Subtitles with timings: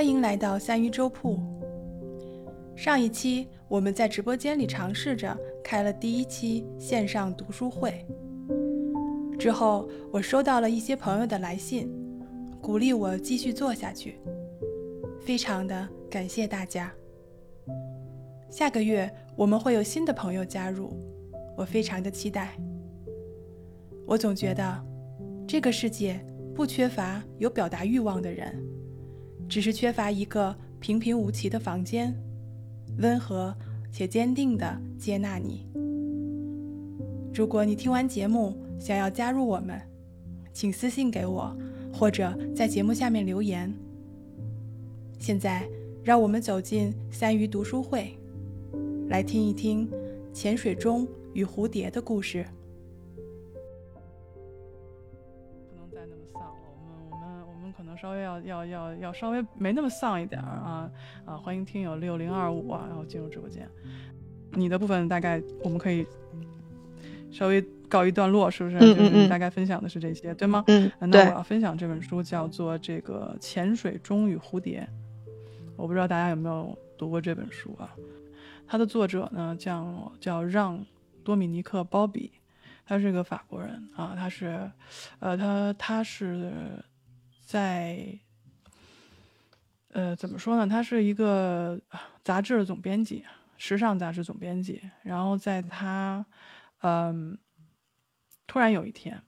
[0.00, 1.38] 欢迎来到三鱼粥铺。
[2.74, 8.06] 上一期我们在直播间里尝试着开了第一期线上读书会，
[9.38, 11.92] 之后我收到了一些朋友的来信，
[12.62, 14.18] 鼓励我继续做下去，
[15.20, 16.90] 非常的感谢大家。
[18.48, 20.96] 下个月我们会有新的朋友加入，
[21.58, 22.56] 我非常的期待。
[24.06, 24.82] 我总觉得
[25.46, 26.18] 这个世界
[26.54, 28.66] 不缺乏有表达欲望的人。
[29.50, 32.14] 只是缺乏一个平平无奇的房间，
[32.98, 33.52] 温和
[33.90, 35.66] 且坚定地接纳你。
[37.34, 39.76] 如果你听完节目想要加入我们，
[40.52, 41.52] 请私信给我，
[41.92, 43.74] 或者在节目下面留言。
[45.18, 45.68] 现在，
[46.04, 48.16] 让我们走进三鱼读书会，
[49.08, 49.90] 来听一听
[50.32, 52.46] 潜水钟与蝴蝶的故事。
[58.00, 60.90] 稍微要要要要稍微没那么丧一点啊
[61.26, 61.36] 啊！
[61.36, 63.68] 欢迎听友六零二五啊，然后进入直播间。
[64.52, 66.06] 你的部分大概我们可以
[67.30, 68.78] 稍微告一段落，是不是？
[68.78, 70.64] 就是大概分享的是这些，对吗？
[70.68, 74.88] 嗯，那我要分享这本书叫做《这个潜水中与蝴蝶》，
[75.76, 77.94] 我不知道大家有没有读过这本书啊？
[78.66, 80.82] 它的作者呢叫叫让
[81.22, 82.32] 多米尼克·鲍比，
[82.86, 84.70] 他是个法国人啊，他是
[85.18, 86.50] 呃他他是。
[87.50, 88.16] 在，
[89.88, 90.68] 呃，怎么说呢？
[90.68, 91.80] 他是一个
[92.22, 93.24] 杂志的总编辑，
[93.56, 94.80] 时尚杂志总编辑。
[95.02, 96.24] 然后在他，
[96.82, 97.36] 嗯，
[98.46, 99.20] 突然有一天，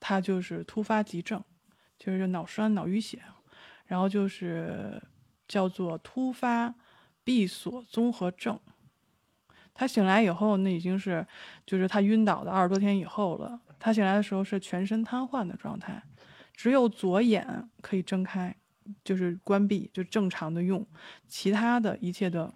[0.00, 1.40] 他就是突发急症，
[1.96, 3.22] 就是脑栓、脑淤血，
[3.86, 5.00] 然后就是
[5.46, 6.74] 叫做突发
[7.22, 8.58] 闭锁综合症。
[9.72, 11.24] 他醒来以后，那已经是
[11.64, 13.60] 就是他晕倒的二十多天以后了。
[13.78, 16.02] 他醒来的时候是全身瘫痪的状态。
[16.60, 18.54] 只有左眼可以睁开，
[19.02, 20.86] 就是关闭，就正常的用，
[21.26, 22.52] 其他的一切的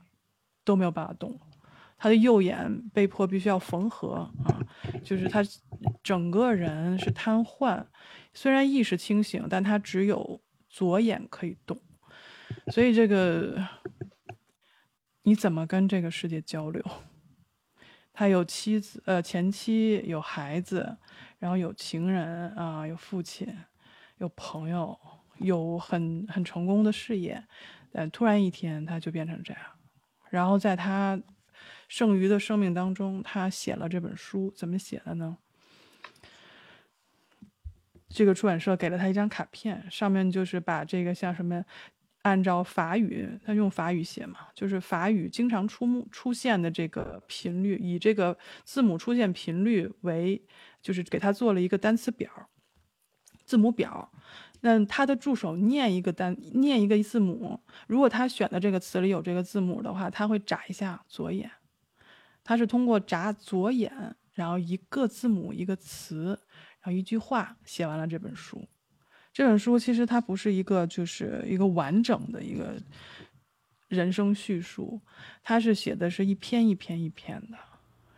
[0.62, 1.40] 都没有办法动。
[1.96, 4.60] 他的右眼被迫必须要缝合啊，
[5.02, 5.42] 就是他
[6.02, 7.82] 整个人是瘫痪，
[8.34, 10.38] 虽然意识清醒，但他只有
[10.68, 11.80] 左眼可以动。
[12.70, 13.66] 所以这个
[15.22, 16.84] 你怎么跟这个世界交流？
[18.12, 20.98] 他有妻子，呃，前妻有孩子，
[21.38, 23.48] 然后有情人啊，有父亲。
[24.24, 24.98] 有朋友，
[25.36, 27.44] 有很很成功的事业，
[27.92, 29.62] 但突然一天他就变成这样。
[30.30, 31.20] 然后在他
[31.88, 35.36] 剩余的生命当中，他写了这本书，怎么写的呢？
[38.08, 41.62] 这个出版社给了他一张卡片，上面就是把这个像什么，
[42.22, 50.42] 按照法语，他用法语写嘛，就是法语经常出目出现的这个频率，以这个字母出现频率为，
[50.80, 52.30] 就是给他做了一个单词表。
[53.44, 54.10] 字母表，
[54.60, 57.60] 那他的助手念一个单，念一个字母。
[57.86, 61.50] 如果他选的这个词里有这个字母的话，他会眨一下左眼。
[62.42, 66.38] 他是通过眨左眼，然后一个字母一个词，
[66.80, 68.66] 然后一句话写完了这本书。
[69.32, 72.74] 这本书其实它不是一个，就是一个完整的一个
[73.88, 75.00] 人生叙述，
[75.42, 77.58] 它是写的是一篇一篇一篇的。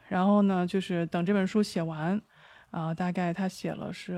[0.08, 2.20] 然后呢，就是等这本书写完。
[2.76, 4.12] 啊，大概他写了是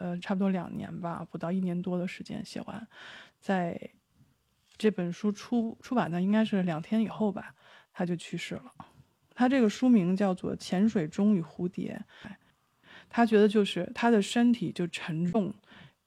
[0.00, 2.84] 呃差不多两年吧，不到一年多的时间写完，
[3.38, 3.80] 在
[4.76, 7.54] 这本书出出版的应该是两天以后吧，
[7.92, 8.74] 他就去世了。
[9.32, 12.04] 他这个书名叫做《潜水中与蝴蝶》，
[13.08, 15.54] 他觉得就是他的身体就沉重、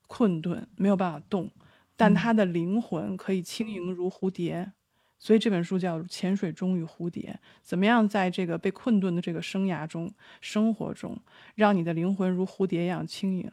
[0.07, 1.49] 困顿，没有办法动，
[1.95, 4.73] 但他的灵魂可以轻盈如蝴蝶。
[5.19, 10.11] 所以这本书叫《潜水钟与蝴蝶》，怎么样在这个被困顿的这个生涯中、
[10.41, 11.17] 生活中，
[11.55, 13.51] 让你的灵魂如蝴蝶一样轻盈？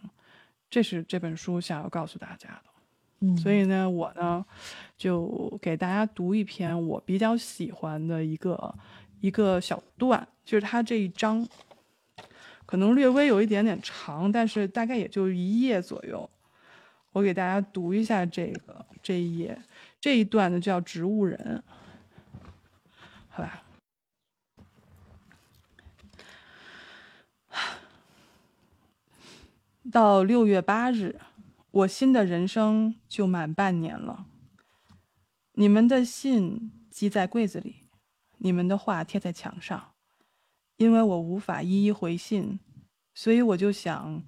[0.69, 2.71] 这是这本书想要告诉大家的。
[3.21, 4.45] 嗯，所以呢，我呢
[4.99, 8.75] 就给大家读一篇我比较喜欢的一个
[9.21, 11.49] 一个小段，就是它这一章
[12.67, 16.29] 可能略微有一点点长，但是大概也就一页左右。
[17.13, 19.57] 我给大家读一下这个这一页。
[20.05, 21.65] 这一段呢叫植物人，
[23.31, 23.65] 好吧。
[29.91, 31.19] 到六月八日，
[31.71, 34.27] 我新的人生就满半年了。
[35.53, 37.89] 你们的信积在柜子里，
[38.37, 39.95] 你们的话贴在墙上，
[40.77, 42.61] 因为我无法一一回信，
[43.15, 44.23] 所以我就想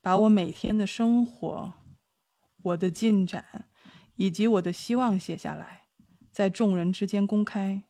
[0.00, 1.72] 把我每天的生活，
[2.62, 3.65] 我的进展。
[4.16, 5.84] 以及我的希望写下来，
[6.30, 7.84] 在众人之间公开。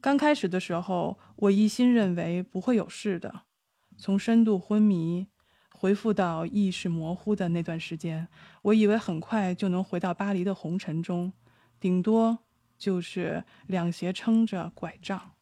[0.00, 3.42] 刚开始的时候，我一心认为不会有事的。
[3.96, 5.28] 从深度昏迷
[5.70, 8.26] 恢复到意识模糊的那段时间，
[8.62, 11.32] 我以为很快就能回到巴黎的红尘中。
[11.78, 12.38] 顶多
[12.78, 15.32] 就是两鞋撑着拐杖。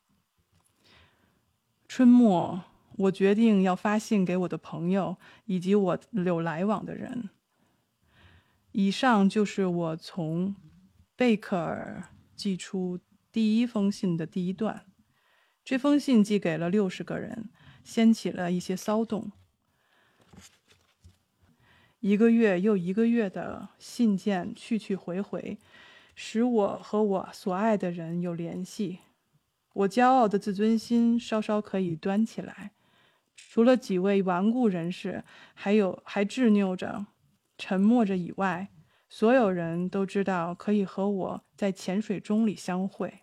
[1.89, 2.63] 春末，
[2.97, 5.17] 我决定要发信给我的朋友
[5.47, 7.31] 以及我有来往的人。
[8.73, 10.55] 以上就是我从
[11.17, 13.01] 贝克尔寄出
[13.33, 14.87] 第一封信的第一段。
[15.65, 17.51] 这封信寄给了六十个人，
[17.85, 19.33] 掀起了一些骚动。
[22.01, 25.59] 一个月又一个月的信件去去回回，
[26.15, 29.01] 使我和我所爱的人有联系。
[29.75, 32.73] 我骄傲的自尊心稍稍可以端起来。
[33.37, 35.25] 除了几位顽固人士，
[35.55, 37.07] 还有还执拗着、
[37.61, 38.71] 沉默着以外，
[39.11, 43.21] 所有人都知道可以和我在潜水钟里相会。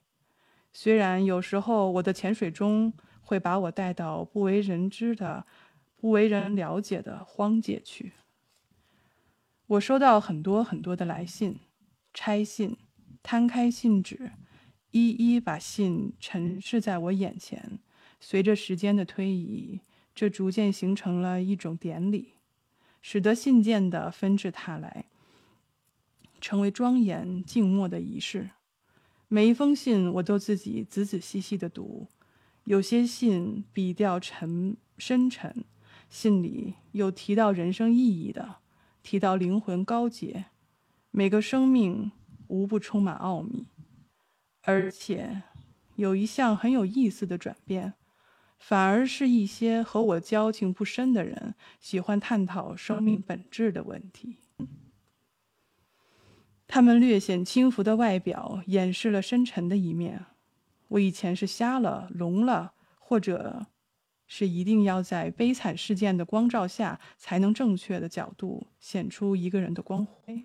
[0.72, 5.48] 虽然有时候我的潜水钟会把我带到不为人知的、
[5.96, 8.14] 不为人了解的荒界去。
[9.66, 11.60] 我收到很多很多的来信、
[12.14, 12.78] 拆信，
[13.24, 14.34] 摊开信纸，
[14.92, 17.80] 一一把信陈示在我眼前。
[18.20, 19.82] 随着时间的推移，
[20.14, 22.36] 这逐渐形成了一种典礼，
[23.02, 25.06] 使得信件的纷至沓来，
[26.42, 28.52] 成为庄严静默的仪式。
[29.28, 32.08] 每一封信我都自己仔仔细细的读，
[32.64, 35.66] 有些信笔调沉深沉，
[36.10, 38.58] 信里有提到人生意义的，
[39.04, 40.46] 提到灵魂高洁，
[41.12, 42.12] 每个生命
[42.48, 43.68] 无不充满奥秘，
[44.62, 45.44] 而且
[45.96, 47.96] 有一项很有意思的转变，
[48.58, 54.38] 反而是一些和我交情不深的人喜欢探讨生命本质的问题。
[56.68, 60.26] 他们略显轻浮的外表掩饰了深沉的一面。
[60.90, 63.68] 我以前是瞎了、聋了，或者
[64.26, 70.44] 是一定要在悲惨事件的光照下才能正确的角度显出一个人的光辉。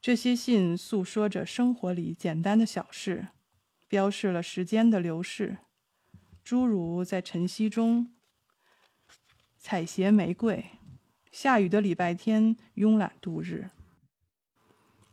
[0.00, 3.28] 这些信诉说着生活里简单的小事，
[3.86, 5.58] 标示了时间的流逝，
[6.44, 8.12] 诸如在晨曦中
[9.56, 10.62] 采撷玫瑰，
[11.32, 13.70] 下雨的礼拜天慵懒度日。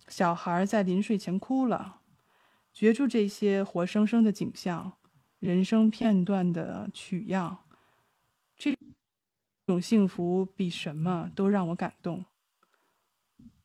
[0.09, 2.01] 小孩在临睡前哭了，
[2.73, 4.97] 觉出这些活生生的景象，
[5.39, 7.59] 人生片段的取样，
[8.57, 8.77] 这
[9.65, 12.25] 种幸福比什么都让我感动。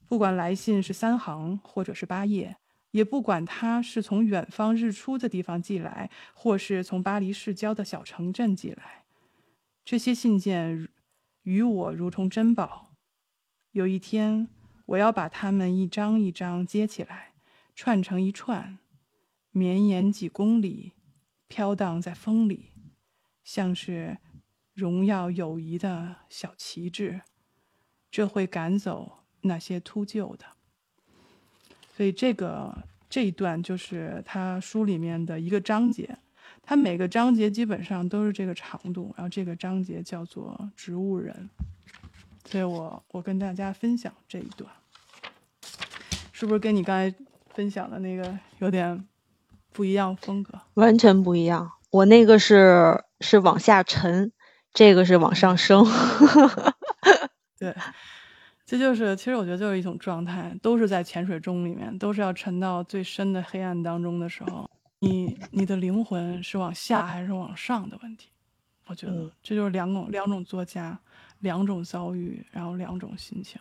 [0.07, 2.59] 不管来信是三行或者是八页，
[2.91, 9.05] 也不管它是从远方日出的地方寄来，或是从巴黎市郊的小城镇寄来，
[9.85, 10.89] 这些信件
[11.43, 12.93] 与我如同珍宝。
[13.73, 14.49] 有一天。
[14.91, 17.33] 我要把它们一张一张接起来，
[17.75, 18.79] 串成一串，
[19.51, 20.93] 绵延几公里，
[21.49, 22.71] 飘荡在风里，
[23.43, 24.19] 像是
[24.73, 27.23] 荣耀友谊的小旗帜。
[28.13, 30.56] 这会赶走那些秃鹫的。
[31.97, 32.77] 所以，这个
[33.09, 36.19] 这一段就是他书里面的一个章节。
[36.63, 41.49] 他每个章节基本上都是这个长度，然后这个章节叫做《植物人》。
[42.51, 44.71] 所以我我跟大家分享这一段，
[46.33, 47.17] 是不是跟你刚才
[47.55, 49.07] 分享的那个有点
[49.73, 50.61] 不一样风格？
[50.75, 51.73] 完全不一样。
[51.91, 54.33] 我那个是是往下沉，
[54.75, 55.87] 这个是往上升。
[57.59, 57.75] 对，
[58.67, 64.69] 这就是其实我觉得就是一种状态，都是在潜水钟里面，都是要沉到最深的黑暗当中的时候，
[64.99, 68.29] 你你的灵魂是往下还是往上的问题。
[68.87, 70.99] 我觉得这就是两种两种作家。
[71.41, 73.61] 两种遭遇，然后两种心情。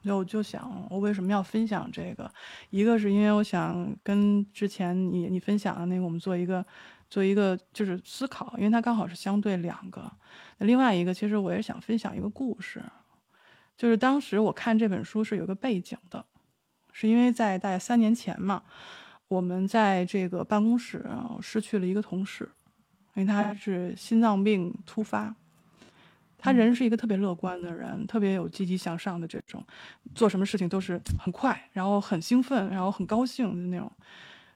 [0.00, 2.28] 那我就想，我为什么要分享这个？
[2.70, 6.64] 一个是因为我想跟之前你你分享的那个，我们做一个
[7.10, 10.10] 做一个就是思考，因为它刚好是相对两个。
[10.56, 12.82] 那另外一个，其实我也想分享一个故事，
[13.76, 16.24] 就是当时我看这本书是有个背景的，
[16.92, 18.62] 是因为在大概三年前嘛，
[19.28, 21.04] 我们在这个办公室
[21.42, 22.48] 失去了一个同事，
[23.14, 25.34] 因为他是心脏病突发。
[26.38, 29.64] 他人是一个特别乐观的人，特别有积极向上的这种，
[30.14, 33.90] 做什么事情都是很快，然后很兴奋，然后很高兴的那种。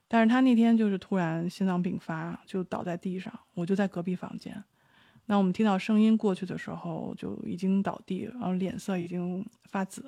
[0.07, 4.63] 但是他那天就是突然心脏病发，就倒在地上，我就在隔壁房间。
[5.31, 10.03] 那我们听到声音过去的时候，就已经倒地了，然后脸色已经发紫。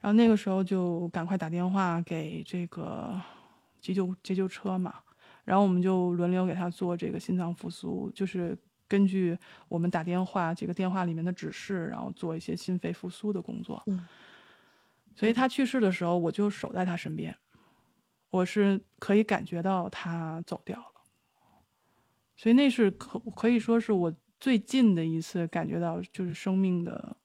[0.00, 3.14] 然后那个时候就赶快打电话给这个
[3.80, 4.96] 急救急救车嘛，
[5.44, 8.58] 然后我们就轮流给他做这个心脏复苏，就是。
[8.86, 9.36] 根据
[9.66, 13.82] 我们打电话这个电话里面的指示，然后做一些心肺复苏的工作。
[13.86, 14.06] 嗯，
[15.16, 17.34] 所以他去世的时候，我就守在他身边，
[18.30, 20.93] 我是可以感觉到他走掉了。
[22.36, 27.16] 所以那是可可以说是我最近的一次感觉到就是生命的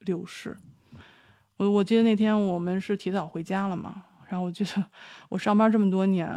[0.00, 0.56] 流逝。
[1.56, 4.84] 我我记得那天我们是提早回家了嘛，然后我记得
[5.28, 6.28] 我上班这么多年，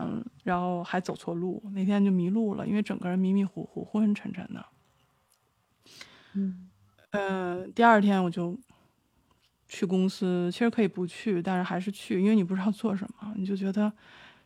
[0.43, 4.65] 然后还走错路，那天就迷路了，因为整个人迷迷糊糊、昏昏沉沉的。
[6.33, 6.69] 嗯
[7.11, 8.57] 呃，第二天我就
[9.67, 13.91] 去公司，其实可以不去，但是还是去，因为你不知道做什么，你就觉得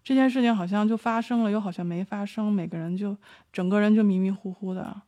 [0.04, 3.18] 这件事情好像就发生了，又好像没发生，每个人就
[3.52, 5.02] 整个人就迷迷糊糊的。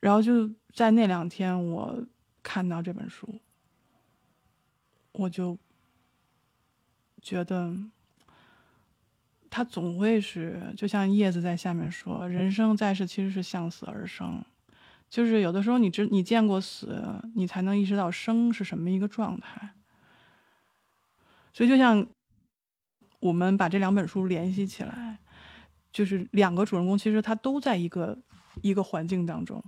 [0.00, 2.04] 然后就在那两天，我
[2.42, 3.40] 看到这本书，
[5.12, 5.56] 我就
[7.22, 7.76] 觉得
[9.48, 14.44] 他总会是，就像叶子在下面说，人生在世其实是向死而生。
[15.08, 19.70] 就是有的时候，你知你见过死，你才能意识到生是什么一个状态。
[21.52, 22.06] 所以，就像
[23.20, 25.18] 我们把这两本书联系起来，
[25.92, 28.18] 就是两个主人公，其实他都在一个
[28.62, 29.62] 一个环境当中，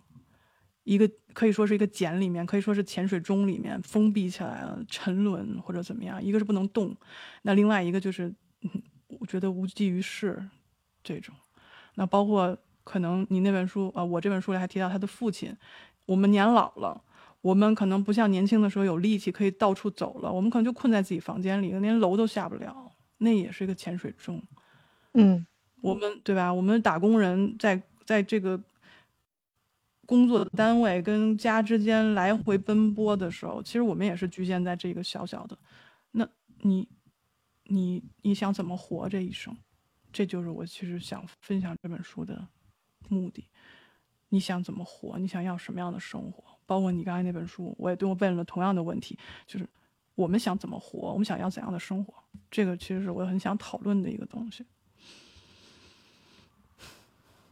[0.84, 6.22] 一个可以说是一个茧里面，可以说是潜水钟里面封闭起来了，沉沦或者怎么样。
[6.22, 6.96] 一个是不能动，
[7.42, 8.34] 那另外一个就是，
[9.20, 10.48] 我觉得无济于事
[11.02, 11.34] 这种。
[11.94, 12.56] 那包括。
[12.84, 15.54] 可能你那本书啊，我这本书里还提到他的父亲。
[16.06, 16.98] 我们年老了，
[17.42, 22.87] 我们可能不像年轻的时候有力气可以到处走了，我们可能就困在自己房间里，连楼都下不了。
[23.18, 24.42] 那也是一个潜水钟。
[25.14, 25.46] 嗯，
[25.80, 26.52] 我们对吧？
[26.52, 28.60] 我们打工人在在这个
[30.06, 35.58] 工作的单位跟家之间来回奔波的时候，其实我们也是局限在这个小小的。
[36.12, 36.28] 那
[36.62, 36.88] 你
[37.64, 39.56] 你你想怎么活这一生？
[40.12, 42.48] 这就是我其实想分享这本书的。
[43.10, 43.48] 目的，
[44.28, 45.18] 你想怎么活？
[45.18, 46.44] 你想要什么样的生活？
[46.66, 49.66] 包括你刚才那本书，我也对我问了同样的问题，就是
[50.18, 51.12] 我们想怎么活？
[51.12, 52.12] 我们想要怎样的生活？
[52.50, 54.66] 这个其实是我很想讨论的一个东西。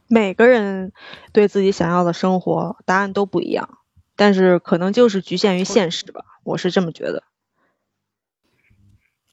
[0.07, 0.91] 每个人
[1.31, 3.79] 对自己想要的生活答案都不一样，
[4.17, 7.23] 但是可能就是局限于现实吧，我是这么觉得。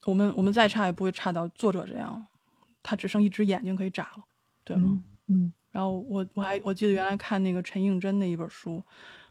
[0.05, 2.27] 我们我们再差也不会差到作者这样，
[2.83, 4.23] 他只剩一只眼睛可以眨了，
[4.63, 5.03] 对吗？
[5.27, 5.51] 嗯。
[5.71, 8.81] 然后我我还我记得原来看那个陈应真的一本书，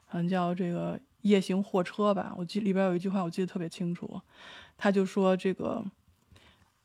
[0.04, 2.35] 好像叫这个夜行货车吧。
[2.38, 4.21] 我记里边有一句话我记得特别清楚，
[4.78, 5.85] 他就说这个，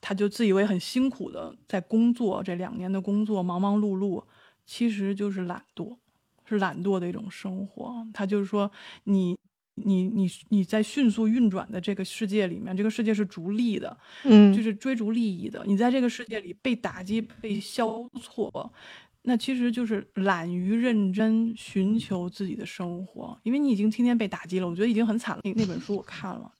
[0.02, 4.24] 他就自以为很辛苦的在工作，这两年的工作忙忙碌碌，
[4.66, 5.98] 其实就是懒惰，
[6.46, 8.06] 是懒惰的一种生活。
[8.14, 8.72] 他就是说
[9.04, 9.38] 你
[9.76, 15.64] 你你你在迅速运转的这个世界里面，这个世界是逐利的，嗯，就是追逐利益的。
[15.66, 18.74] 你在这个世界里被打击、被消挫。
[19.22, 25.42] 那其实就是懒于认真寻求自己的生活，因为你已经天天被打击了，我觉得已经很惨了。
[25.44, 26.52] 那那本书我看了，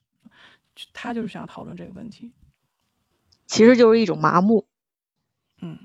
[0.92, 2.32] 他就是想讨论这个问题，
[3.46, 4.66] 其实就是一种麻木，
[5.62, 5.78] 嗯，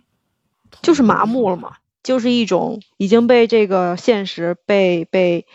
[0.82, 5.48] 就是麻木了嘛，就是一种已经被这个现实被被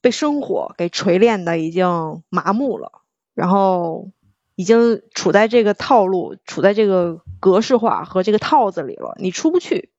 [0.00, 3.02] 被生活给锤炼的已经麻木了，
[3.34, 4.10] 然后
[4.56, 9.90] 已经处在这个套路、处在这个格式化和这个套子里了，你出不去。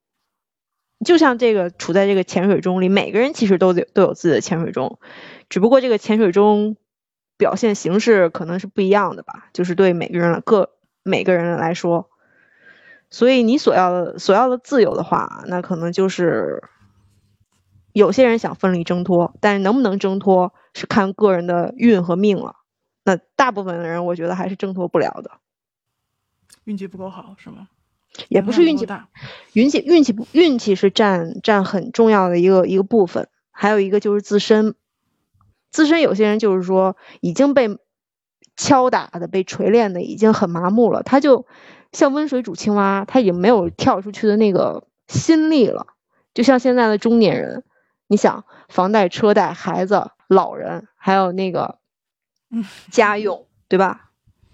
[1.06, 5.00] 就像这个处在这个潜水钟里，每个人其实都得都有自己的潜水钟，
[5.50, 6.76] 只不过这个潜水钟
[7.38, 10.72] 表现形式可能是不一样的吧，就是对每个人各
[11.04, 12.10] 每个人来说，
[13.10, 16.64] 所以你所要的所要的自由的话，那可能就是
[17.94, 22.58] 有些人想奋力挣脱，但是能不能挣脱是看个人的运和命了。
[23.06, 25.32] 那大部分的人，我觉得还是挣脱不了的，
[26.66, 27.70] 运气不够好是吗？
[28.28, 29.10] 也不是运气大，
[29.54, 34.76] 运气运气不运气是占占很重要的一个一个部分，还有一个就是自身，
[35.72, 37.78] 自身有些人就是说已经被
[38.58, 41.46] 敲打的、被锤炼的已经很麻木了，他就
[41.92, 45.88] 像温水煮青蛙，他已经没有跳出去的那个心力了。
[46.34, 47.64] 就像现在的中年人，
[48.08, 51.80] 你想房贷、车贷、孩子、老人，还有那个
[52.92, 54.09] 家用，对吧？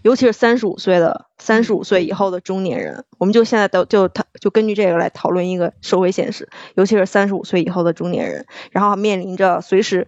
[0.06, 6.48] 尤其是三十五岁的三十五岁以后的中年人，我们就现在都就他就根据这个来讨论一个社会现实。
[6.76, 10.08] 尤其是三十五岁以后的中年人，然后面临着随时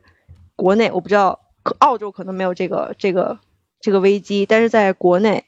[0.55, 1.39] 国内我不知道，
[1.79, 3.39] 澳洲可能没有这个这个
[3.81, 5.45] 这个危机，但是在国内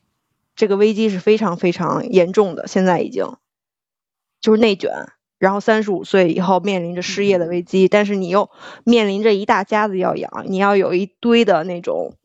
[0.56, 2.66] 这个危机是非常非常严重的。
[2.66, 3.36] 现在已经
[4.42, 8.50] 就是内卷，然后三十五岁以后面临着失业的危机，但是你又
[8.84, 12.16] 面临着一大家子要养，你要有一堆的那种。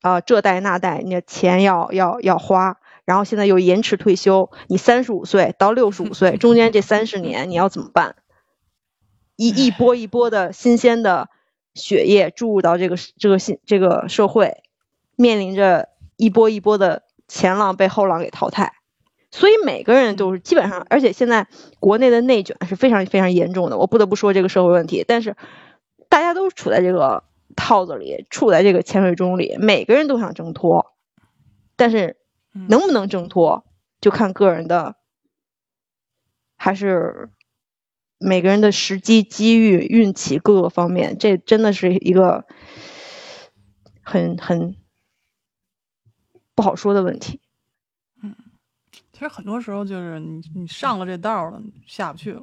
[0.00, 8.16] 啊，这贷那贷，你的钱要要要花，然后现在又延迟退休，你三十五岁到六十五岁中间这三十年你要怎么办？
[9.36, 11.28] 一一波一波的新鲜的
[11.74, 14.62] 血液注入到这个这个新这个社会，
[15.16, 18.72] 面临着一波一波的前浪被后浪给淘汰，
[19.30, 21.46] 所以每个人都是基本上，而且现在
[21.78, 25.36] 国内的内卷是非常非常严重的，我不得不说这个社会问题，但是
[26.08, 27.24] 大家都处在这个。
[27.60, 30.96] 套子里，处在这个潜水钟里，每个人都想挣脱，
[31.76, 32.16] 但是
[32.52, 33.66] 能不能挣脱，
[34.00, 34.96] 就看个人的，
[36.56, 37.28] 还是
[38.18, 42.46] 每个人的时机、机遇、运气各个方面，这真的是一个
[44.02, 44.74] 很很
[46.54, 47.40] 不好说的问题。
[48.22, 48.34] 嗯，
[49.12, 52.42] 其实很多时候就是你你上了这道了，下不去了。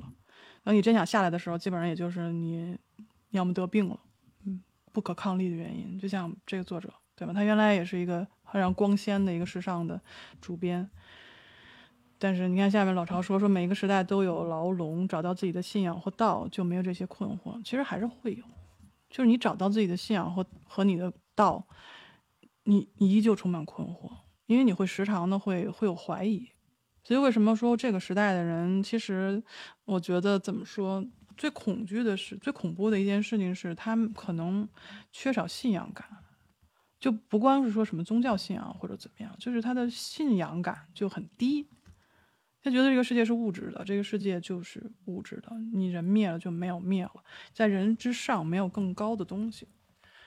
[0.63, 2.77] 等你真想下来的时候，基本上也就是你
[3.31, 3.99] 要么得病了。
[4.91, 7.33] 不可抗力的原因，就像这个作者，对吧？
[7.33, 9.99] 他原来也是一个非常光鲜的一个时尚的
[10.41, 10.89] 主编，
[12.17, 17.61] 但是你看下面老巢说说每一个时代都有牢笼，找到自己的信仰或道，就没有这些困惑。
[17.63, 18.43] 其实还是会有，
[19.09, 21.67] 就是你找到自己的信仰或和你的道，
[22.63, 24.09] 你你依旧充满困惑，
[24.47, 26.49] 因为你会时常的会会有怀疑。
[27.03, 29.41] 所以为什么说这个时代的人，其实
[29.85, 31.05] 我觉得怎么说？
[31.37, 34.67] 最恐惧的是，最恐怖的一件事情是，他们可能
[35.11, 36.05] 缺少信仰感，
[36.99, 41.67] 就不光是说什么宗教信仰或者怎么样，就是他的信仰感就很低。
[42.63, 47.11] 他觉得这个世界是物质的，这个世界就是物质的，你人灭了就没有灭了，
[47.53, 49.67] 在人之上没有更高的东西，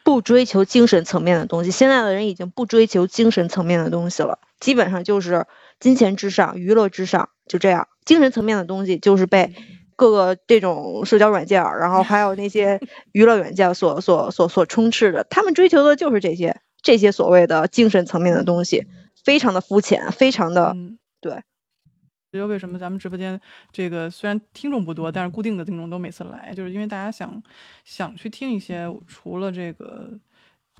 [0.04, 1.70] 不追求精神层面的东西。
[1.70, 5.46] 现在的人已经不追求精神层面的东西了，基本上就是
[5.80, 7.88] 金钱至上，娱乐至上，就这样。
[8.04, 9.52] 精神层面的东西就是被。
[10.00, 12.80] 各个这种社交软件，然后还有那些
[13.12, 18.86] 娱乐软件所所所所充斥的，他们追求的就是这些这些所谓的精神层面的东西，
[19.22, 20.74] 非常的肤浅，非常的
[21.20, 21.42] 对。
[22.32, 23.38] 这就为什么咱们直播间
[23.72, 27.42] 这个虽然听众不多，但是固定的听众都每次来，就是因为大家想
[27.84, 30.18] 想去听一些除了这个。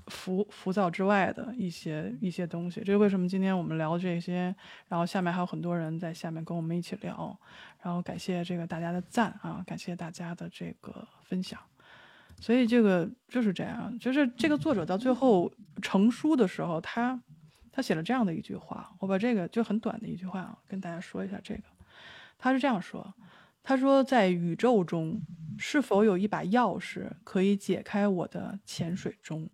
[0.07, 4.55] 浮浮躁之外的一些一些东西，这是为什么今天我们聊这些，
[4.87, 7.39] 然后下面还有很多人在下面跟我们一起聊，
[7.81, 11.59] 然后感谢这个大家的赞啊，感谢大家的这个分享，
[12.39, 17.21] 所以这个就是这样，就是这个作者到最后成书的时候，他
[17.71, 21.63] 他写了这样的一句话，我把这个就很短的一句话啊跟大家说一下，这个。
[22.37, 23.13] 他是这样说，
[23.61, 25.21] 他说在宇宙中
[25.59, 29.47] 是否有一把钥匙可以解开我的潜水钟？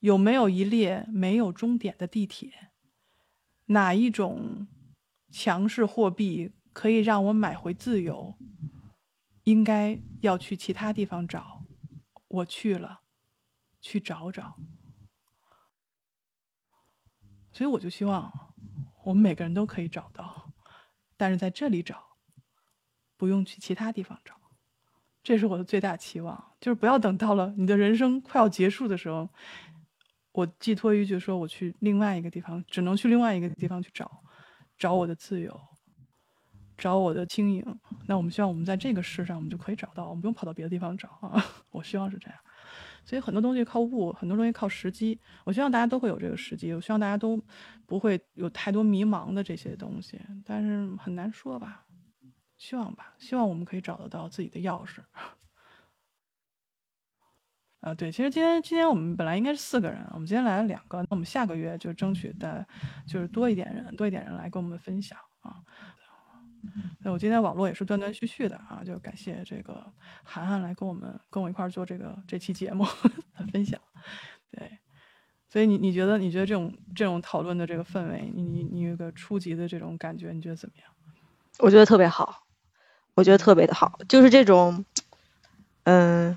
[0.00, 2.70] 有没有一列没有终点的地铁？
[3.66, 4.68] 哪一种
[5.30, 8.38] 强势货币可以让我买回自由？
[9.44, 11.64] 应该要去其他地方找。
[12.28, 13.00] 我去了，
[13.80, 14.56] 去找找。
[17.52, 18.54] 所以我就希望
[19.04, 20.52] 我们每个人都可以找到，
[21.16, 22.18] 但是在这里找，
[23.16, 24.34] 不用去其他地方找。
[25.22, 29.28] 这是我的最大期望，就是不要等到了你的人生快要结束的时候。
[30.38, 34.22] 我寄托于就说我去另外一个地方，只能去另外一个地方去找，
[34.76, 35.60] 找我的自由，
[36.76, 37.80] 找我的轻盈。
[38.06, 41.44] 那我们希望我们在这个世上，我们就可以找到，我们不用跑到别的地方找啊。
[41.72, 42.38] 我希望是这样。
[43.04, 45.18] 所以很多东西靠悟，很多东西靠时机。
[45.44, 47.42] 我希望大家都会有这个时机，我希望大家都
[47.84, 50.20] 不会有太多迷茫的这些东西。
[50.44, 51.84] 但是很难说吧，
[52.56, 55.00] 希望吧，希望我们可以找得到自己的钥匙。
[57.80, 62.66] 啊，对，其实今天今天我们本来应该是四个人，我们今天来了两个，那我们下个月就争取的，
[63.06, 65.62] 就是多一点人，多一点人来跟我们分享啊。
[67.04, 69.92] 那我今天网络也是断断续续的啊，就感谢这个
[70.24, 72.84] 涵涵来跟我们跟我一块儿做这个这期节目
[73.52, 73.80] 分享。
[74.50, 74.78] 对，
[75.48, 80.90] 所以你你觉得你觉得这种这种讨论的这个氛围，你你你有个初级的这种感觉，你觉得怎么样？
[81.60, 82.44] 我觉得特别好，
[83.14, 84.84] 我觉得特别的好，就是这种，
[85.84, 86.36] 嗯。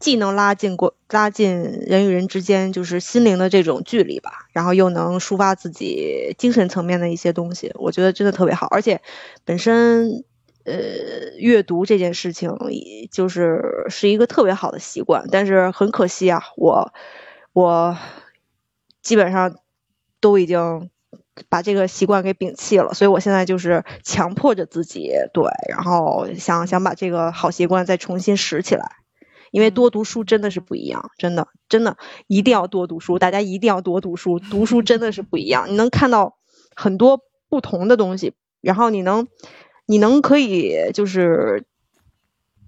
[0.00, 8.66] 既能拉近过拉近人与人之间就是心灵的这种距离吧，然后又能抒发自己精神层面的一些东西，我觉得真的特别好。
[8.66, 9.02] 而且
[9.44, 10.24] 本身
[10.64, 10.72] 呃
[11.38, 12.56] 阅读这件事情，
[13.12, 15.28] 就是是一个特别好的习惯。
[15.30, 16.92] 但是很可惜啊，我
[17.52, 17.96] 我
[19.02, 19.56] 基本上
[20.20, 20.88] 都已经
[21.50, 28.99] 把这个习惯给摒弃了，所以我现在就是强迫着自己对，然后想想把这个好习惯再重新拾起来。
[29.50, 36.36] 因为多读书真的是不一样，真的真的一定要多读书，大家一定要多读书，读书真的是不一样，你能看到
[36.74, 39.26] 很多不同的东西，然后你能
[39.86, 41.64] 你能可以就是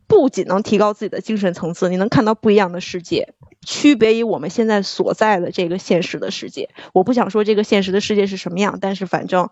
[0.06, 3.34] 不仅能提高自己的精神层次，你能看到不一样的世界，
[3.66, 6.70] 区别于我们现在所在的这个现实的世界。
[6.92, 9.50] 我不想说这个现实的世界是什么样，但是反正。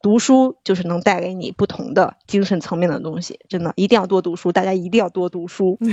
[0.00, 5.78] 读书就是能带给你不同的精神层面的东西，真的一定要多读书，大家一定要多读书。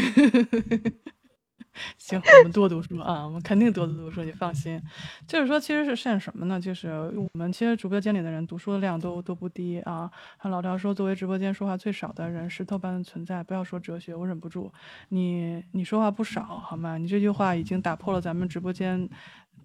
[1.98, 4.82] 行，我们多读书啊，我们肯定多读书，你放心。
[5.28, 6.58] 就是说，其实是现什么呢？
[6.58, 10.10] 就是我们其实直播间里的人读书的量都都不低啊。
[10.44, 13.44] 老赵说，作为直播间说话最少的人，石头般的存在。
[13.44, 14.72] 不要说哲学，我忍不住。
[15.10, 16.98] 你你说话不少好吗？
[16.98, 19.10] 你这句话已经打破了咱们直播间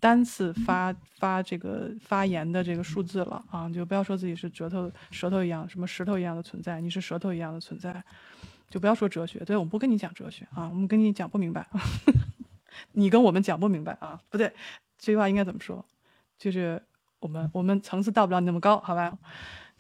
[0.01, 3.69] 单次发发这个发言的这个数字了啊！
[3.69, 8.03] 就不要说自己是舌头舌头一样，什么石头一样的存在，你是舌头一样的存在。
[8.71, 11.69] 就不要说哲学，对我们不跟你讲哲学啊，我们跟你讲不明白，
[12.93, 14.51] 你跟我们讲不明白啊，不对，
[14.97, 15.85] 这句话应该怎么说？
[16.39, 16.81] 就是
[17.19, 19.19] 我们我们层次到不了你那么高，好吧？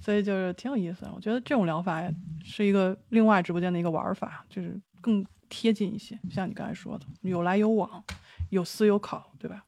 [0.01, 2.03] 所以就是挺有意思，我觉得这种疗法
[2.45, 8.03] 是一个另外直播间的一个玩法，就是更贴近一些，像你刚才说的，有来有往，
[8.51, 9.65] 有思有考，对吧？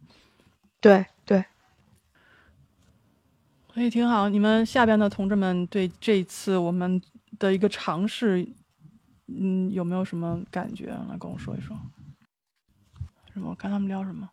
[0.83, 1.43] 对对，
[3.73, 4.29] 所以挺好。
[4.29, 7.01] 你们下边的同志们对这次我们
[7.39, 8.47] 的一个尝试。
[9.35, 11.75] 嗯，有没有什么感觉来跟我说一说？
[13.33, 13.49] 什么？
[13.49, 14.29] 我看他们聊什么？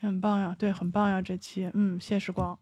[0.00, 2.58] 很棒呀，对，很棒呀，这期，嗯，谢时光。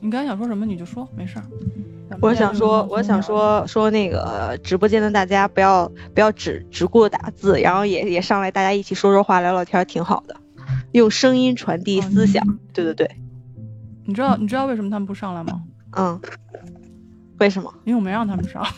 [0.00, 0.64] 你刚才想说什么？
[0.66, 1.95] 你就说，没事儿。
[2.20, 10.36] 我想说，我想说说那个直播间的大家，不要不要只只顾打字，然后也也上来，大家一起说说话，聊聊天，挺好的。
[10.92, 13.10] 用声音传递思想，对对对。
[14.04, 15.62] 你知道你知道为什么他们不上来吗？
[15.96, 16.20] 嗯。
[17.38, 17.72] 为什么？
[17.84, 18.64] 因为我没让他们上，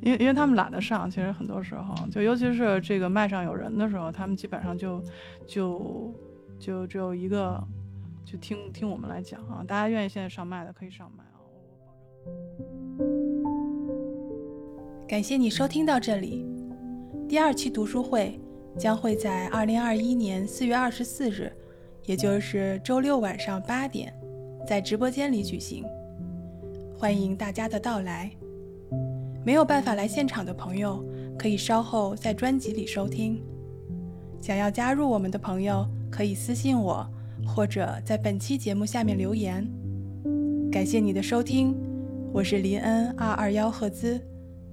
[0.00, 1.08] 因为因为他们懒得上。
[1.08, 5.00] 其实很多时候，就尤其是这个麦上有人的时候，他们基本上就
[5.46, 6.12] 就
[6.58, 7.62] 就只有一个，
[8.24, 9.64] 就听听我们来讲啊。
[9.66, 11.40] 大家愿意现在上麦的可以上麦啊。
[15.08, 16.46] 感谢你收听到这里。
[17.28, 18.40] 第二期读书会
[18.78, 21.52] 将会在二零二一年四月二十四日，
[22.04, 24.14] 也就是周六晚上八点。
[24.66, 25.84] 在直播间里举行，
[26.96, 28.30] 欢迎大家的到来。
[29.44, 31.04] 没有办法来现场的朋友，
[31.38, 33.42] 可以稍后在专辑里收听。
[34.40, 37.08] 想要加入我们的朋友，可以私信我，
[37.46, 39.66] 或者在本期节目下面留言。
[40.70, 41.74] 感谢你的收听，
[42.32, 44.20] 我是林恩二二幺赫兹，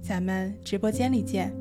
[0.00, 1.57] 咱们直播间里见。